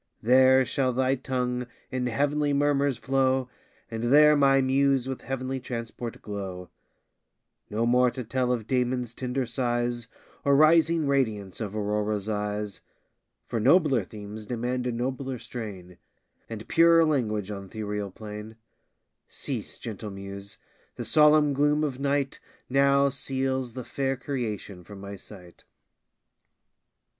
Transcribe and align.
There 0.23 0.65
shall 0.65 0.93
thy 0.93 1.13
tongue 1.13 1.67
in 1.91 2.07
heav'nly 2.07 2.53
murmurs 2.53 2.97
flow, 2.97 3.49
And 3.91 4.05
there 4.05 4.35
my 4.35 4.59
muse 4.59 5.07
with 5.07 5.21
heav'nly 5.21 5.59
transport 5.59 6.23
glow: 6.23 6.71
No 7.69 7.85
more 7.85 8.09
to 8.09 8.23
tell 8.23 8.51
of 8.51 8.65
Damon's 8.65 9.13
tender 9.13 9.45
sighs, 9.45 10.07
Or 10.43 10.55
rising 10.55 11.05
radiance 11.05 11.61
of 11.61 11.75
Aurora's 11.75 12.27
eyes, 12.27 12.81
For 13.45 13.59
nobler 13.59 14.03
themes 14.03 14.47
demand 14.47 14.87
a 14.87 14.91
nobler 14.91 15.37
strain, 15.37 15.97
And 16.49 16.67
purer 16.67 17.05
language 17.05 17.51
on 17.51 17.67
th' 17.69 17.75
ethereal 17.75 18.09
plain. 18.09 18.55
Cease, 19.29 19.77
gentle 19.77 20.09
muse! 20.09 20.57
the 20.95 21.05
solemn 21.05 21.53
gloom 21.53 21.83
of 21.83 21.99
night 21.99 22.39
Now 22.67 23.09
seals 23.09 23.73
the 23.73 23.83
fair 23.83 24.17
creation 24.17 24.83
from 24.83 24.99
my 24.99 25.15
sight. 25.15 25.63